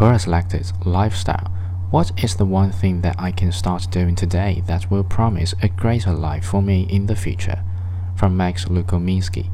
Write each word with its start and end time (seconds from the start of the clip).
or 0.00 0.12
a 0.12 0.18
selected 0.18 0.72
lifestyle. 0.86 1.52
What 1.90 2.12
is 2.22 2.36
the 2.36 2.46
one 2.46 2.72
thing 2.72 3.02
that 3.02 3.16
I 3.18 3.32
can 3.32 3.52
start 3.52 3.90
doing 3.90 4.14
today 4.14 4.62
that 4.66 4.90
will 4.90 5.04
promise 5.04 5.54
a 5.62 5.68
greater 5.68 6.12
life 6.12 6.46
for 6.46 6.62
me 6.62 6.86
in 6.88 7.06
the 7.06 7.16
future? 7.16 7.62
From 8.16 8.36
Max 8.36 8.64
Lukominski. 8.66 9.50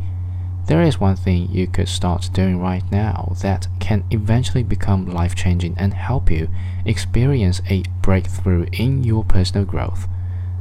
There 0.67 0.82
is 0.82 1.01
one 1.01 1.17
thing 1.17 1.48
you 1.51 1.67
could 1.67 1.88
start 1.88 2.30
doing 2.32 2.61
right 2.61 2.82
now 2.90 3.35
that 3.40 3.69
can 3.80 4.04
eventually 4.11 4.64
become 4.64 5.06
life 5.06 5.35
changing 5.35 5.77
and 5.79 5.95
help 5.95 6.30
you 6.30 6.49
experience 6.85 7.63
a 7.71 7.85
breakthrough 8.03 8.67
in 8.72 9.04
your 9.04 9.24
personal 9.24 9.65
growth. 9.65 10.08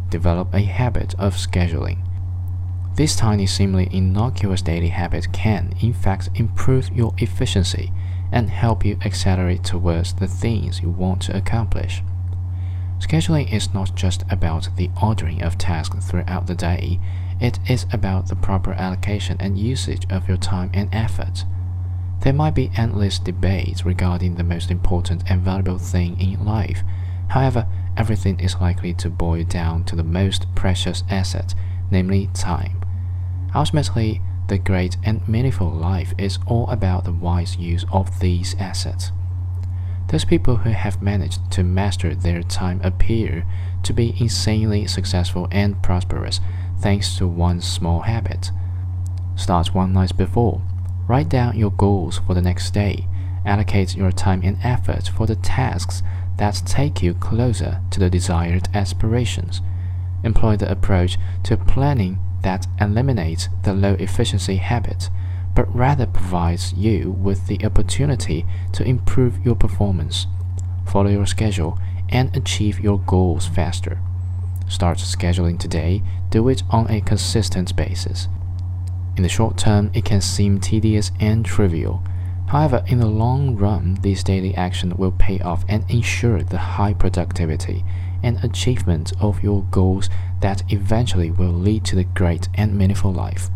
Develop 0.10 0.54
a 0.54 0.62
habit 0.62 1.16
of 1.18 1.36
scheduling. 1.36 1.98
This 2.96 3.16
tiny, 3.16 3.46
seemingly 3.46 3.90
innocuous 3.92 4.62
daily 4.62 4.90
habit 4.90 5.34
can, 5.34 5.74
in 5.82 5.94
fact, 5.94 6.30
improve 6.36 6.90
your 6.96 7.14
efficiency 7.18 7.92
and 8.32 8.50
help 8.50 8.86
you 8.86 8.98
accelerate 9.06 9.64
towards 9.64 10.14
the 10.14 10.28
things 10.28 10.82
you 10.82 10.90
want 10.90 11.22
to 11.24 11.36
accomplish. 11.36 12.02
Scheduling 13.00 13.52
is 13.52 13.74
not 13.74 13.96
just 13.96 14.24
about 14.30 14.70
the 14.78 14.90
ordering 15.02 15.42
of 15.42 15.58
tasks 15.58 16.06
throughout 16.06 16.48
the 16.48 16.56
day, 16.56 17.00
it 17.40 17.60
is 17.70 17.86
about 17.92 18.28
the 18.28 18.36
proper 18.36 18.74
allocation 18.74 19.38
and 19.40 19.58
usage 19.58 20.06
of 20.10 20.28
your 20.28 20.38
time 20.38 20.72
and 20.74 20.90
effort. 20.94 21.44
There 22.22 22.34
might 22.34 22.56
be 22.56 22.72
endless 22.78 23.20
debates 23.20 23.86
regarding 23.86 24.36
the 24.36 24.44
most 24.44 24.72
important 24.72 25.24
and 25.30 25.42
valuable 25.42 25.78
thing 25.78 26.20
in 26.20 26.46
life. 26.46 26.82
However, 27.28 27.68
everything 27.98 28.40
is 28.40 28.56
likely 28.56 28.94
to 28.96 29.10
boil 29.10 29.44
down 29.44 29.84
to 29.86 29.96
the 29.96 30.04
most 30.04 30.48
precious 30.56 31.04
asset, 31.10 31.54
namely 31.92 32.30
time. 32.34 32.82
Ultimately, 33.54 34.22
the 34.48 34.58
great 34.58 34.98
and 35.04 35.28
meaningful 35.28 35.70
life 35.70 36.14
is 36.18 36.40
all 36.46 36.70
about 36.70 37.04
the 37.04 37.12
wise 37.12 37.58
use 37.58 37.86
of 37.92 38.20
these 38.20 38.56
assets. 38.60 39.12
Those 40.10 40.26
people 40.26 40.58
who 40.58 40.70
have 40.70 41.02
managed 41.02 41.52
to 41.52 41.64
master 41.64 42.14
their 42.14 42.44
time 42.44 42.80
appear 42.84 43.46
to 43.84 43.94
be 43.94 44.16
insanely 44.20 44.86
successful 44.88 45.48
and 45.52 45.82
prosperous 45.82 46.40
thanks 46.80 47.18
to 47.18 47.28
one 47.28 47.62
small 47.62 48.02
habit. 48.02 48.52
Start 49.36 49.74
one 49.74 49.94
night 49.94 50.16
before. 50.16 50.62
Write 51.08 51.30
down 51.30 51.58
your 51.58 51.72
goals 51.72 52.20
for 52.20 52.34
the 52.34 52.42
next 52.42 52.72
day. 52.72 53.08
Allocate 53.46 53.96
your 53.96 54.12
time 54.12 54.42
and 54.44 54.58
effort 54.64 55.08
for 55.08 55.26
the 55.26 55.36
tasks 55.36 56.04
that 56.38 56.62
take 56.66 57.02
you 57.02 57.14
closer 57.14 57.82
to 57.92 58.00
the 58.00 58.10
desired 58.10 58.68
aspirations. 58.74 59.62
Employ 60.24 60.58
the 60.58 60.72
approach 60.72 61.18
to 61.44 61.58
planning 61.58 62.20
that 62.46 62.68
eliminates 62.80 63.50
the 63.64 63.74
low 63.74 63.96
efficiency 63.96 64.58
habit, 64.58 65.10
but 65.56 65.76
rather 65.76 66.06
provides 66.06 66.74
you 66.74 67.10
with 67.10 67.48
the 67.48 67.66
opportunity 67.66 68.46
to 68.72 68.88
improve 68.88 69.44
your 69.44 69.56
performance, 69.56 70.28
follow 70.86 71.10
your 71.10 71.26
schedule, 71.26 71.80
and 72.10 72.38
achieve 72.38 72.80
your 72.80 73.00
goals 73.00 73.48
faster. 73.48 73.98
Start 74.70 75.00
scheduling 75.00 75.58
today, 75.58 76.04
do 76.30 76.48
it 76.48 76.62
on 76.70 76.90
a 76.92 77.02
consistent 77.02 77.76
basis. 77.76 78.28
In 79.18 79.24
the 79.24 79.30
short 79.30 79.58
term, 79.58 79.90
it 79.96 80.06
can 80.06 80.22
seem 80.22 80.60
tedious 80.60 81.12
and 81.20 81.44
trivial. 81.44 82.04
However, 82.56 82.86
in 82.88 83.00
the 83.00 83.06
long 83.06 83.58
run, 83.58 83.96
this 83.96 84.24
daily 84.24 84.56
action 84.56 84.96
will 84.96 85.12
pay 85.12 85.42
off 85.42 85.66
and 85.68 85.84
ensure 85.92 86.42
the 86.42 86.58
high 86.58 86.94
productivity 86.94 87.84
and 88.24 88.42
achievement 88.46 89.12
of 89.20 89.44
your 89.44 89.64
goals 89.72 90.10
that 90.40 90.64
eventually 90.72 91.32
will 91.32 91.52
lead 91.52 91.84
to 91.84 91.98
the 91.98 92.06
great 92.06 92.48
and 92.54 92.78
meaningful 92.78 93.12
life. 93.12 93.50